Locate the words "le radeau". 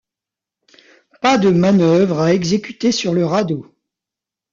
3.13-3.71